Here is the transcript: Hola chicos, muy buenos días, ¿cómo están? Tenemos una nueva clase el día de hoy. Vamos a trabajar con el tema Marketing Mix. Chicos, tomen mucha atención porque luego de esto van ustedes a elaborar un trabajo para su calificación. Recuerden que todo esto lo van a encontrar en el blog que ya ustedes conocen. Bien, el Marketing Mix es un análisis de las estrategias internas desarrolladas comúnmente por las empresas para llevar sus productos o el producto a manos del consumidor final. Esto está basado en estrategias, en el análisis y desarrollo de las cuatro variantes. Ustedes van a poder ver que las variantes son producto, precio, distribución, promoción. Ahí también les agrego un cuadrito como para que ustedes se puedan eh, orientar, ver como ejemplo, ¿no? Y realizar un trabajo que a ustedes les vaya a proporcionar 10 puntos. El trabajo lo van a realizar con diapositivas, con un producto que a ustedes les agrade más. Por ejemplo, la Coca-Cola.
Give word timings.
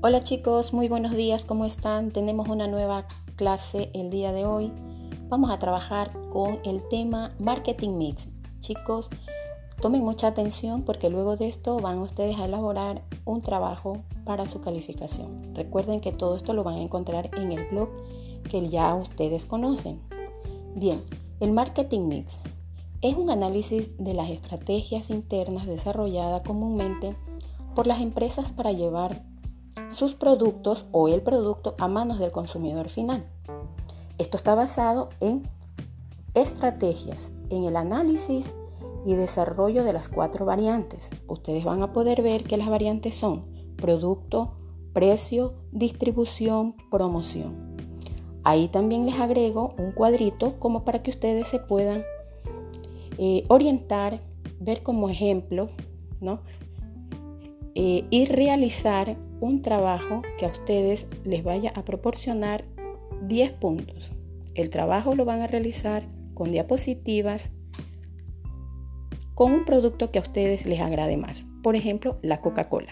Hola 0.00 0.20
chicos, 0.20 0.72
muy 0.72 0.88
buenos 0.88 1.16
días, 1.16 1.44
¿cómo 1.44 1.64
están? 1.64 2.12
Tenemos 2.12 2.48
una 2.48 2.68
nueva 2.68 3.08
clase 3.34 3.90
el 3.94 4.10
día 4.10 4.32
de 4.32 4.46
hoy. 4.46 4.70
Vamos 5.28 5.50
a 5.50 5.58
trabajar 5.58 6.12
con 6.30 6.60
el 6.64 6.86
tema 6.86 7.34
Marketing 7.40 7.98
Mix. 7.98 8.30
Chicos, 8.60 9.10
tomen 9.82 10.04
mucha 10.04 10.28
atención 10.28 10.82
porque 10.82 11.10
luego 11.10 11.36
de 11.36 11.48
esto 11.48 11.80
van 11.80 11.98
ustedes 11.98 12.38
a 12.38 12.44
elaborar 12.44 13.02
un 13.24 13.42
trabajo 13.42 14.04
para 14.24 14.46
su 14.46 14.60
calificación. 14.60 15.52
Recuerden 15.56 15.98
que 15.98 16.12
todo 16.12 16.36
esto 16.36 16.54
lo 16.54 16.62
van 16.62 16.76
a 16.76 16.82
encontrar 16.82 17.30
en 17.36 17.50
el 17.50 17.66
blog 17.68 17.88
que 18.48 18.68
ya 18.68 18.94
ustedes 18.94 19.46
conocen. 19.46 20.00
Bien, 20.76 21.02
el 21.40 21.50
Marketing 21.50 22.06
Mix 22.06 22.38
es 23.02 23.16
un 23.16 23.30
análisis 23.30 23.98
de 23.98 24.14
las 24.14 24.30
estrategias 24.30 25.10
internas 25.10 25.66
desarrolladas 25.66 26.42
comúnmente 26.42 27.16
por 27.74 27.88
las 27.88 28.00
empresas 28.00 28.52
para 28.52 28.70
llevar 28.70 29.27
sus 29.90 30.14
productos 30.14 30.86
o 30.92 31.08
el 31.08 31.22
producto 31.22 31.74
a 31.78 31.88
manos 31.88 32.18
del 32.18 32.32
consumidor 32.32 32.88
final. 32.88 33.26
Esto 34.18 34.36
está 34.36 34.54
basado 34.54 35.10
en 35.20 35.48
estrategias, 36.34 37.32
en 37.50 37.64
el 37.64 37.76
análisis 37.76 38.52
y 39.06 39.14
desarrollo 39.14 39.84
de 39.84 39.92
las 39.92 40.08
cuatro 40.08 40.44
variantes. 40.44 41.10
Ustedes 41.26 41.64
van 41.64 41.82
a 41.82 41.92
poder 41.92 42.22
ver 42.22 42.44
que 42.44 42.56
las 42.56 42.68
variantes 42.68 43.14
son 43.14 43.46
producto, 43.76 44.56
precio, 44.92 45.54
distribución, 45.72 46.74
promoción. 46.90 47.76
Ahí 48.44 48.68
también 48.68 49.06
les 49.06 49.18
agrego 49.20 49.74
un 49.78 49.92
cuadrito 49.92 50.58
como 50.58 50.84
para 50.84 51.02
que 51.02 51.10
ustedes 51.10 51.48
se 51.48 51.58
puedan 51.58 52.02
eh, 53.18 53.44
orientar, 53.48 54.20
ver 54.60 54.82
como 54.82 55.08
ejemplo, 55.10 55.68
¿no? 56.20 56.40
Y 57.80 58.26
realizar 58.26 59.16
un 59.40 59.62
trabajo 59.62 60.22
que 60.36 60.46
a 60.46 60.48
ustedes 60.48 61.06
les 61.24 61.44
vaya 61.44 61.72
a 61.76 61.84
proporcionar 61.84 62.64
10 63.22 63.52
puntos. 63.52 64.10
El 64.56 64.68
trabajo 64.68 65.14
lo 65.14 65.24
van 65.24 65.42
a 65.42 65.46
realizar 65.46 66.02
con 66.34 66.50
diapositivas, 66.50 67.52
con 69.34 69.52
un 69.52 69.64
producto 69.64 70.10
que 70.10 70.18
a 70.18 70.22
ustedes 70.22 70.66
les 70.66 70.80
agrade 70.80 71.16
más. 71.16 71.46
Por 71.62 71.76
ejemplo, 71.76 72.18
la 72.20 72.40
Coca-Cola. 72.40 72.90